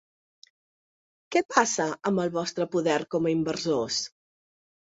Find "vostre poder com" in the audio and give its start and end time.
2.39-3.31